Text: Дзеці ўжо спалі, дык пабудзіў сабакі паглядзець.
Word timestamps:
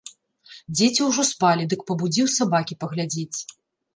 Дзеці 0.77 1.01
ўжо 1.09 1.25
спалі, 1.31 1.67
дык 1.73 1.85
пабудзіў 1.91 2.31
сабакі 2.37 2.79
паглядзець. 2.85 3.39